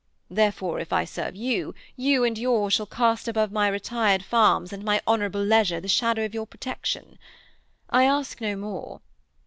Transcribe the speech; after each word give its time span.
Therefore, 0.31 0.79
if 0.79 0.91
I 0.91 1.05
serve 1.05 1.35
you, 1.35 1.75
you 1.95 2.23
and 2.23 2.35
yours 2.35 2.73
shall 2.73 2.87
cast 2.87 3.27
above 3.27 3.51
my 3.51 3.67
retired 3.67 4.23
farms 4.23 4.73
and 4.73 4.83
my 4.83 4.99
honourable 5.07 5.43
leisure 5.43 5.79
the 5.79 5.87
shadow 5.87 6.25
of 6.25 6.33
your 6.33 6.47
protection. 6.47 7.19
I 7.87 8.05
ask 8.05 8.41
no 8.41 8.55
more.' 8.55 9.01